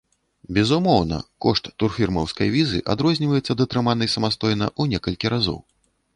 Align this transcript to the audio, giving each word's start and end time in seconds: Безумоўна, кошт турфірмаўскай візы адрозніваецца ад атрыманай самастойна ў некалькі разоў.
Безумоўна, 0.57 1.19
кошт 1.45 1.69
турфірмаўскай 1.83 2.51
візы 2.57 2.81
адрозніваецца 2.95 3.45
ад 3.57 3.63
атрыманай 3.67 4.13
самастойна 4.17 4.65
ў 4.79 4.83
некалькі 4.97 5.35
разоў. 5.37 5.63